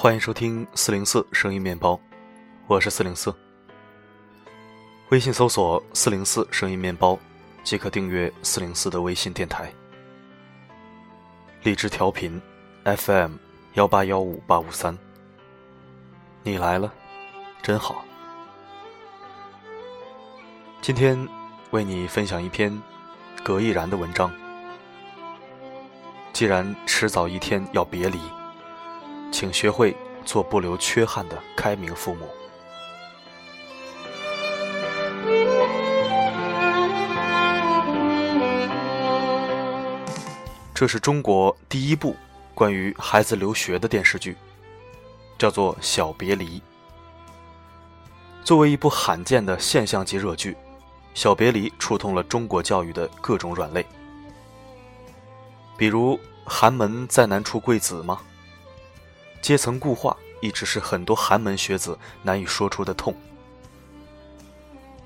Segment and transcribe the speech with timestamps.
[0.00, 1.98] 欢迎收听四零四声音面包，
[2.68, 3.34] 我是四零四。
[5.08, 7.18] 微信搜索“四零四声音面包”，
[7.64, 9.74] 即可订阅四零四的微信电台。
[11.64, 12.40] 荔枝调频
[12.84, 13.32] FM
[13.74, 14.96] 幺八幺五八五三，
[16.44, 16.94] 你来了，
[17.60, 18.04] 真好。
[20.80, 21.18] 今天
[21.72, 22.72] 为你分享一篇
[23.42, 24.32] 葛毅然的文章。
[26.32, 28.20] 既然迟早一天要别离。
[29.30, 32.28] 请学会做不留缺憾的开明父母。
[40.74, 42.14] 这是中国第一部
[42.54, 44.36] 关于孩子留学的电视剧，
[45.36, 46.60] 叫做《小别离》。
[48.44, 50.52] 作为一部罕见的现象级热剧，
[51.14, 53.84] 《小别离》触痛了中国教育的各种软肋，
[55.76, 58.20] 比如“寒门再难出贵子”吗？
[59.40, 63.14] 阶层固化一直是很多寒门学子难以说出的痛。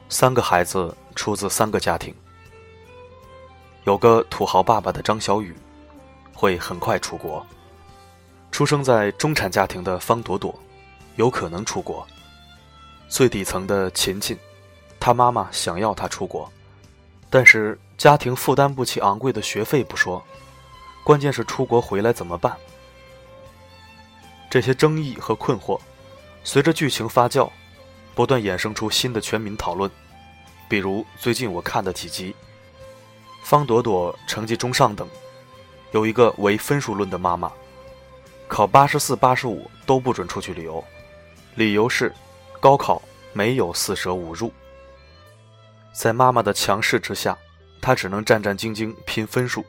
[0.09, 2.15] 三个孩子出自三个家庭，
[3.85, 5.57] 有个土豪爸爸的张小雨，
[6.35, 7.43] 会很快出国；
[8.51, 10.55] 出生在中产家庭的方朵朵，
[11.17, 12.05] 有可能出国；
[13.09, 14.37] 最底层的琴琴，
[15.01, 16.51] 他妈妈想要他出国，
[17.31, 20.23] 但是家庭负担不起昂贵的学费不说，
[21.03, 22.55] 关键是出国回来怎么办？
[24.53, 25.81] 这些争议和困惑，
[26.45, 27.51] 随着剧情发酵，
[28.15, 29.91] 不断衍生出新的全民讨论。
[30.69, 32.37] 比如最近我看的几集，
[33.43, 35.09] 方朵朵成绩中上等，
[35.93, 37.51] 有一个唯分数论的妈妈，
[38.47, 40.85] 考八十四、八十五都不准出去旅游，
[41.55, 42.15] 理由是
[42.61, 43.01] 高考
[43.33, 44.53] 没有四舍五入。
[45.95, 47.39] 在妈妈的强势之下，
[47.81, 49.65] 她只能战战兢兢拼分数。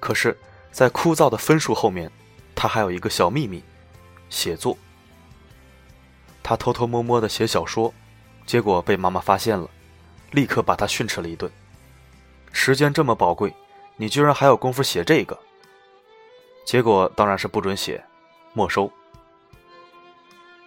[0.00, 0.36] 可是，
[0.72, 2.10] 在枯燥的分数后面，
[2.56, 3.62] 她还有一个小秘密。
[4.28, 4.76] 写作，
[6.42, 7.92] 他偷偷摸摸的写小说，
[8.46, 9.68] 结果被妈妈发现了，
[10.30, 11.50] 立刻把他训斥了一顿。
[12.52, 13.52] 时间这么宝贵，
[13.96, 15.38] 你居然还有功夫写这个？
[16.64, 18.02] 结果当然是不准写，
[18.52, 18.90] 没收。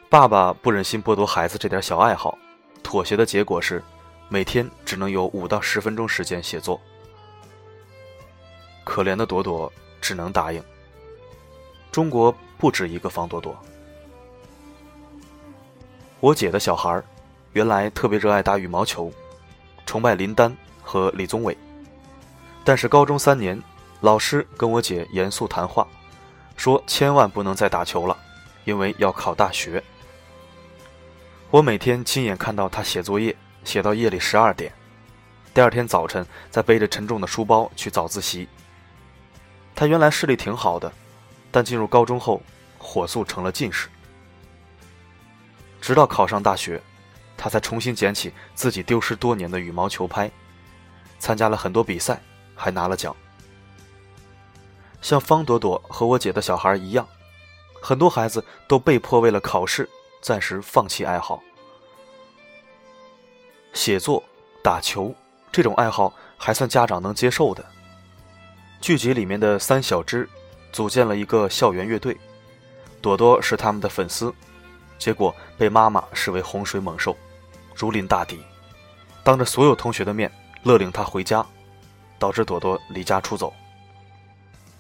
[0.09, 2.37] 爸爸不忍心剥夺孩子这点小爱好，
[2.81, 3.83] 妥协的结果是，
[4.27, 6.79] 每天只能有五到十分钟时间写作。
[8.83, 9.71] 可怜的朵朵
[10.01, 10.63] 只能答应。
[11.91, 12.35] 中国。
[12.59, 13.57] 不止一个方多多。
[16.19, 17.01] 我姐的小孩
[17.53, 19.09] 原来特别热爱打羽毛球，
[19.85, 21.57] 崇拜林丹和李宗伟。
[22.65, 23.57] 但是高中三年，
[24.01, 25.87] 老师跟我姐严肃谈话，
[26.57, 28.17] 说千万不能再打球了，
[28.65, 29.81] 因为要考大学。
[31.51, 33.33] 我每天亲眼看到他写作业，
[33.63, 34.69] 写到夜里十二点，
[35.53, 38.49] 第二天早晨再背着沉重的书包去早自习。
[39.73, 40.91] 他原来视力挺好的。
[41.51, 42.41] 但进入高中后，
[42.77, 43.89] 火速成了近视。
[45.81, 46.81] 直到考上大学，
[47.37, 50.29] 他才重新捡起自己丢失多年的羽毛球拍，
[51.17, 52.21] 参加了很多比赛，
[52.55, 53.15] 还拿了奖。
[55.01, 57.07] 像方朵朵和我姐的小孩一样，
[57.81, 59.89] 很多孩子都被迫为了考试
[60.21, 61.41] 暂时放弃爱好。
[63.73, 64.21] 写作、
[64.61, 65.15] 打球
[65.51, 67.65] 这种爱好还算家长能接受的。
[68.81, 70.29] 剧集里面的三小只。
[70.71, 72.17] 组建了一个校园乐队，
[73.01, 74.33] 朵朵是他们的粉丝，
[74.97, 77.15] 结果被妈妈视为洪水猛兽，
[77.75, 78.39] 如临大敌，
[79.23, 80.31] 当着所有同学的面
[80.63, 81.45] 勒令他回家，
[82.17, 83.53] 导致朵朵离家出走。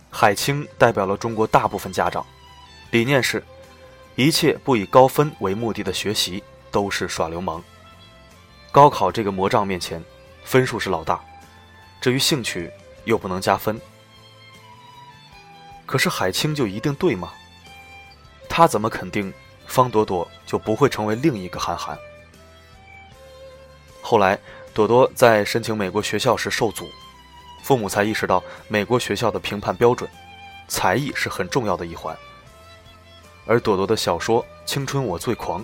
[0.09, 2.25] 海清代表了中国大部分家长，
[2.91, 3.43] 理念是，
[4.15, 7.63] 一切不以高分为目的的学习都是耍流氓。
[8.71, 10.03] 高考这个魔杖面前，
[10.43, 11.19] 分数是老大，
[12.01, 12.71] 至于兴趣
[13.05, 13.79] 又不能加分。
[15.89, 17.33] 可是海清就一定对吗？
[18.47, 19.33] 他怎么肯定
[19.65, 21.97] 方朵朵就不会成为另一个韩寒？
[23.99, 24.37] 后来
[24.71, 26.87] 朵朵在申请美国学校时受阻，
[27.63, 30.07] 父母才意识到美国学校的评判标准，
[30.67, 32.15] 才艺是很重要的一环。
[33.47, 35.59] 而朵朵的小说《青春我最狂》，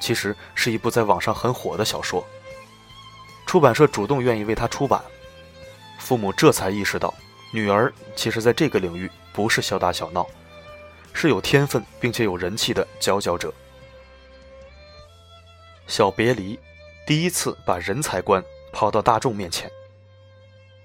[0.00, 2.26] 其实是一部在网上很火的小说。
[3.46, 5.00] 出版社主动愿意为他出版，
[6.00, 7.14] 父母这才意识到
[7.52, 9.10] 女儿其实在这个领域。
[9.32, 10.26] 不是小打小闹，
[11.12, 13.54] 是有天分并且有人气的佼佼者。
[15.86, 16.58] 小别离，
[17.06, 18.42] 第一次把人才观
[18.72, 19.70] 抛到大众面前。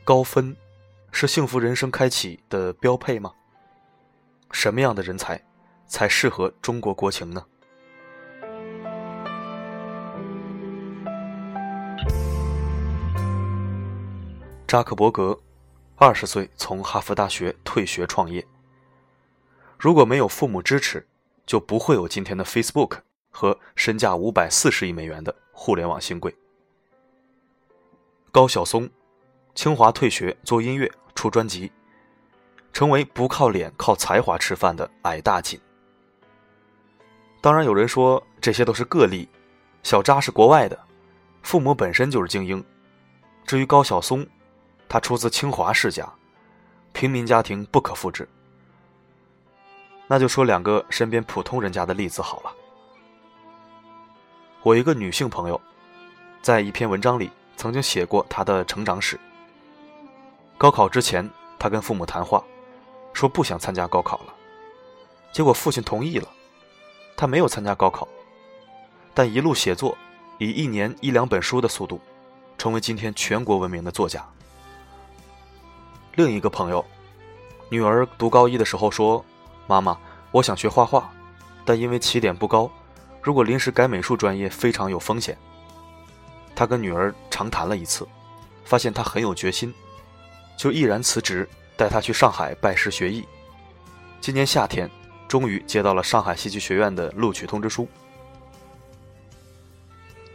[0.03, 0.55] 高分，
[1.11, 3.33] 是幸福人生开启的标配吗？
[4.51, 5.43] 什么样的人才，
[5.87, 7.43] 才适合中国国情呢？
[14.67, 15.37] 扎克伯格。
[15.97, 18.45] 二十岁从哈佛大学退学创业。
[19.79, 21.07] 如果没有父母支持，
[21.45, 22.99] 就不会有今天的 Facebook
[23.31, 26.35] 和身价五百四十亿美元的互联网新贵。
[28.29, 28.89] 高晓松，
[29.53, 31.71] 清华退学做音乐出专辑，
[32.73, 35.57] 成为不靠脸靠才华吃饭的矮大紧。
[37.39, 39.29] 当然有人说这些都是个例，
[39.81, 40.77] 小扎是国外的，
[41.41, 42.61] 父母本身就是精英。
[43.45, 44.27] 至于高晓松，
[44.87, 46.07] 他出自清华世家，
[46.93, 48.27] 平民家庭不可复制。
[50.07, 52.53] 那就说两个身边普通人家的例子好了。
[54.61, 55.59] 我一个女性朋友，
[56.41, 59.19] 在一篇文章里曾经写过她的成长史。
[60.57, 61.29] 高考之前，
[61.59, 62.43] 她跟父母谈话，
[63.13, 64.33] 说不想参加高考了，
[65.31, 66.27] 结果父亲同意了，
[67.17, 68.07] 她没有参加高考，
[69.13, 69.97] 但一路写作，
[70.37, 71.99] 以一年一两本书的速度，
[72.57, 74.23] 成为今天全国闻名的作家。
[76.15, 76.83] 另一个朋友，
[77.67, 79.23] 女儿读高一的时候说。
[79.67, 79.97] 妈妈，
[80.31, 81.11] 我想学画画，
[81.65, 82.71] 但因为起点不高，
[83.21, 85.35] 如果临时改美术专业非常有风险。
[86.55, 88.07] 他跟女儿长谈了一次，
[88.63, 89.73] 发现她很有决心，
[90.55, 93.27] 就毅然辞职，带她去上海拜师学艺。
[94.21, 94.89] 今年夏天，
[95.27, 97.87] 终于接到了上海戏剧学院的录取通知书。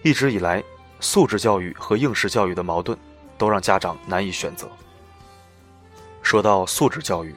[0.02, 0.62] 一直以来，
[0.98, 2.98] 素质教育和应试教育的矛盾，
[3.38, 4.68] 都让家长难以选择。
[6.30, 7.34] 说到素质教育。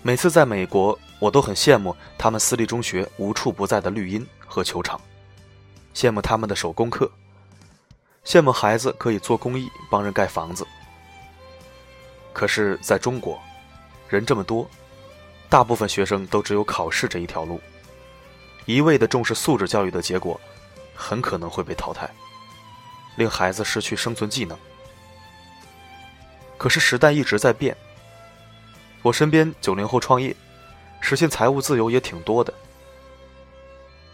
[0.00, 5.00] 每次在美国，我都很羡慕他们私立中学无处不在的绿荫和球场，
[5.92, 7.10] 羡慕他们的手工课，
[8.24, 10.64] 羡慕孩子可以做公益帮人盖房子。
[12.32, 13.36] 可是，在中国，
[14.08, 14.70] 人这么多，
[15.48, 17.60] 大部分学生都只有考试这一条路，
[18.66, 20.40] 一味的重视素质教育的结果，
[20.94, 22.08] 很可能会被淘汰，
[23.16, 24.56] 令孩子失去生存技能。
[26.60, 27.74] 可是时代一直在变。
[29.00, 30.36] 我身边九零后创业，
[31.00, 32.52] 实现财务自由也挺多的。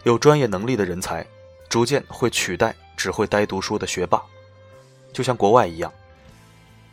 [0.04, 1.26] 有专业能力的人才，
[1.68, 4.22] 逐渐会取代只会呆读书的学霸，
[5.12, 5.92] 就像国外一样。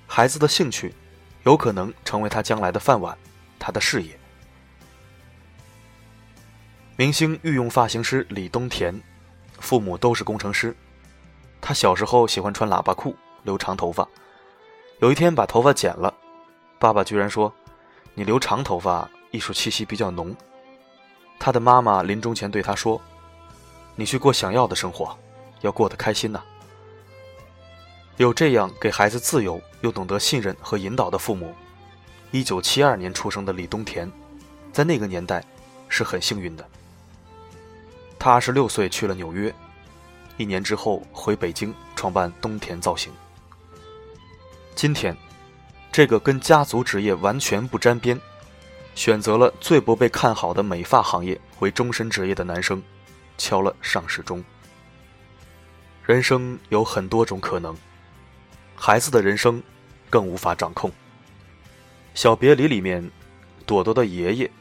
[0.07, 0.91] 孩子的兴趣，
[1.43, 3.15] 有可能成为他将来的饭碗，
[3.59, 4.17] 他的事业。
[6.95, 8.99] 明星御用发型师李东田，
[9.59, 10.75] 父母都是工程师。
[11.61, 14.09] 他小时候喜欢穿喇叭裤，留长头发。
[15.03, 16.13] 有一天把头发剪了，
[16.79, 17.53] 爸爸居然说。
[18.13, 20.33] 你留长头发，艺术气息比较浓。
[21.37, 23.01] 他的妈妈临终前对他说
[23.97, 25.13] ：“你去过想要的生活，
[25.59, 26.41] 要过得开心呐。”
[28.15, 31.53] 有这样给孩子自由又懂得信任和引导的父母，
[32.31, 34.09] 一九七二年出生的李东田，
[34.71, 35.43] 在那个年代
[35.89, 36.65] 是很幸运的。
[38.17, 39.53] 他二十六岁去了纽约，
[40.37, 43.11] 一年之后回北京创办东田造型。
[44.75, 45.15] 今天。
[45.91, 48.19] 这个跟家族职业完全不沾边，
[48.95, 52.81] 选择了最不被看好的美发行业为终身职业的男生，
[53.37, 54.43] 敲了上市钟。
[56.03, 57.77] 人生有很多种可能，
[58.75, 59.61] 孩子的人生
[60.09, 60.89] 更无法掌控。
[62.15, 63.07] 《小别离》里面，
[63.67, 64.51] 朵朵的爷爷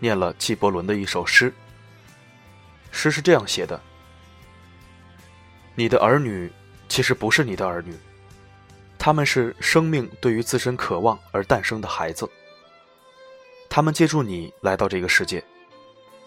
[0.00, 1.54] 念了纪伯伦的一首诗，
[2.90, 3.80] 诗是这样写的
[5.76, 6.52] ：“你的儿女
[6.88, 7.94] 其实不是你的儿女。”
[9.02, 12.30] 他们是生命对于自身渴望而诞生的孩子。
[13.70, 15.42] 他们借助你来到这个世界，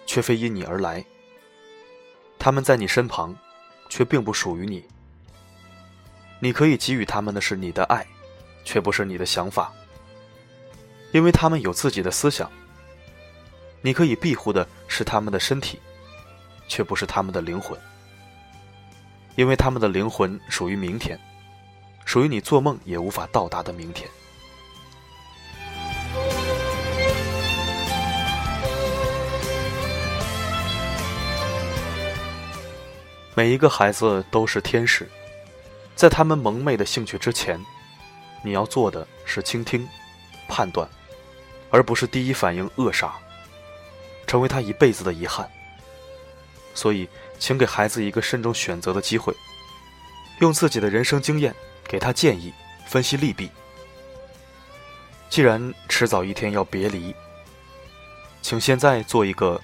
[0.08, 1.06] 却非因你而来。
[2.40, 3.36] 他们在你身旁，
[3.90, 4.84] 却并不属于你。
[6.40, 8.04] 你可以给予他们的是你的爱，
[8.66, 9.72] 却不是你的想法，
[11.12, 12.52] 因为他们有自己的思想。
[13.82, 15.80] 你可以庇护的是他们的身体，
[16.68, 17.80] 却不是他们的灵魂，
[19.36, 21.20] 因为他们的灵魂属于明天。
[22.06, 24.10] 属于你做梦也无法到达的明天。
[33.36, 35.10] 每一个孩子都是天使，
[35.96, 37.60] 在他们蒙昧的兴趣之前，
[38.44, 39.88] 你要做的是倾听、
[40.48, 40.88] 判断，
[41.72, 43.12] 而不是第一反应扼杀，
[44.28, 45.50] 成为他一辈子的遗憾。
[46.76, 49.34] 所以，请给孩子一个慎重选择的机会，
[50.40, 51.56] 用自己的人生经验。
[51.88, 52.54] 给他建议，
[52.88, 53.50] 分析利弊。
[55.30, 57.16] 既然迟早一天要别离，
[58.42, 59.60] 请现在做一个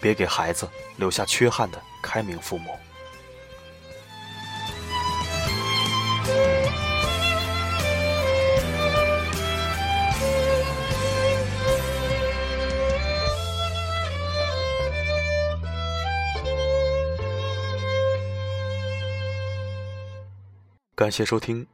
[0.00, 2.78] 别给孩子留下缺憾的开明父母。
[20.96, 21.66] 感谢收听，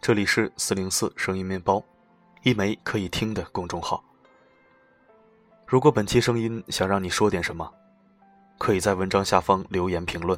[0.00, 1.80] 这里是四零四声音面包，
[2.42, 4.02] 一枚可以听的公众号。
[5.64, 7.72] 如果本期声音想让你说点什么，
[8.58, 10.36] 可以在文章下方留言评论，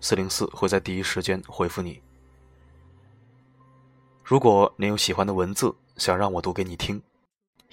[0.00, 2.00] 四零四会在第一时间回复你。
[4.22, 7.02] 如果您有喜欢的文字想让我读给你听，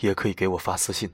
[0.01, 1.09] 也可以给我发私信，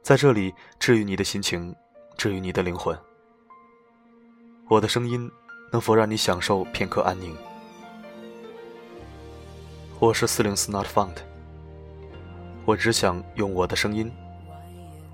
[0.00, 1.76] 在这里治愈你的心情，
[2.16, 2.98] 治愈你的灵魂。
[4.70, 5.30] 我的声音
[5.70, 7.36] 能否让你享受片刻安宁？
[9.98, 11.16] 我是四零四 Not Found，
[12.64, 14.10] 我只想用我的声音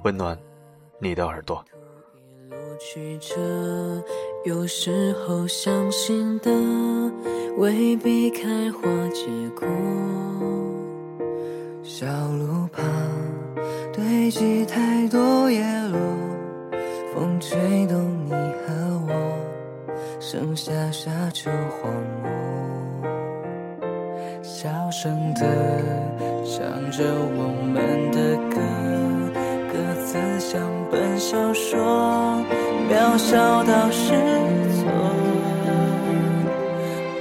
[0.04, 0.38] 温暖
[1.00, 1.64] 你的耳朵。
[4.44, 6.50] 有时候相信的
[7.56, 9.66] 未必开花结果，
[11.82, 12.84] 小路旁
[13.92, 15.98] 堆积太多叶落，
[17.12, 18.19] 风吹动，
[20.32, 22.30] 剩下沙丘荒漠，
[24.44, 25.40] 小声的
[26.44, 27.02] 唱着
[27.34, 28.60] 我们的歌，
[29.72, 29.74] 歌
[30.06, 32.40] 词像本小说。
[32.88, 34.12] 渺小到失
[34.78, 34.86] 措，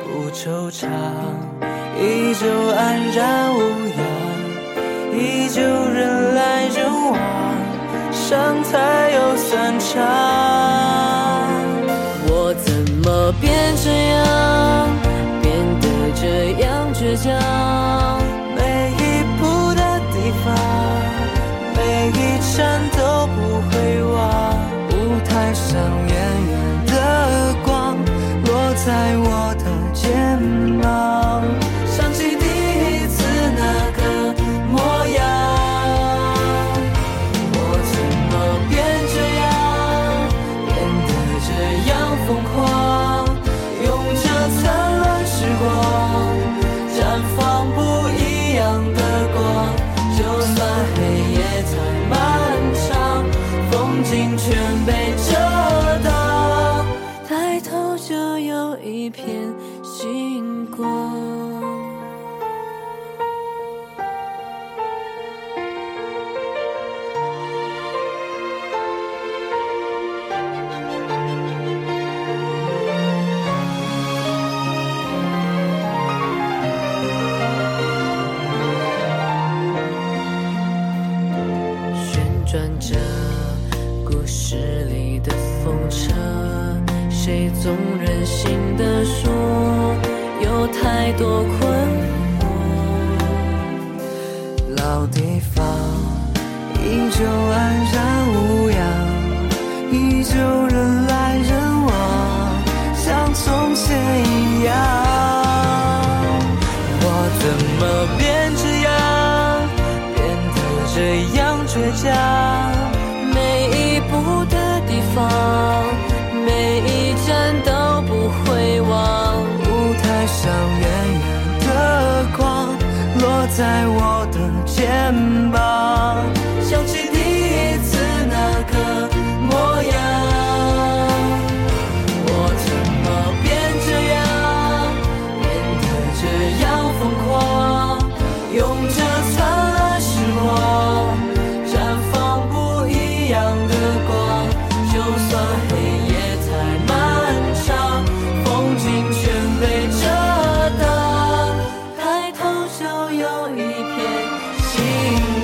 [0.03, 0.85] 不惆怅，
[1.99, 2.45] 依旧
[2.77, 3.57] 安然无
[3.97, 4.05] 恙，
[5.17, 7.17] 依旧人来人往，
[8.11, 10.98] 伤才有散场。
[13.39, 14.68] 变这样，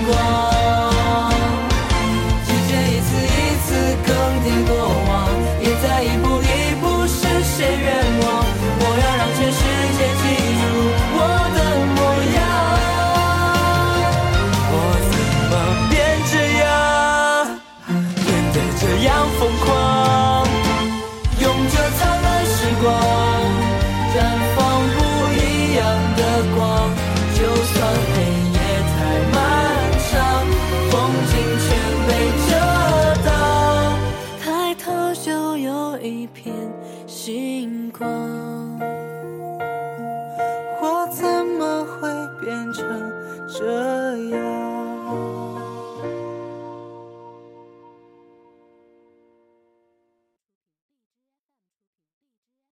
[0.07, 0.44] want.